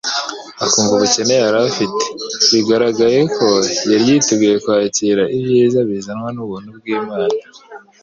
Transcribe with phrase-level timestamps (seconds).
[0.65, 2.03] akumva ubukene yari afite.
[2.51, 3.47] Bigaragaye ko
[3.91, 7.35] yari yiteguye kwakira ibyiza bizanwa n'ubuntu bw'Imana